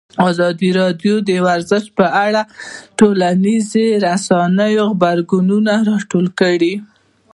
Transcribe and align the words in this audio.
ازادي 0.29 0.69
راډیو 0.79 1.15
د 1.29 1.31
ورزش 1.47 1.85
په 1.97 2.05
اړه 2.25 2.41
د 2.47 2.49
ټولنیزو 2.99 3.85
رسنیو 4.07 4.85
غبرګونونه 4.91 5.73
راټول 5.89 6.27
کړي. 6.39 6.73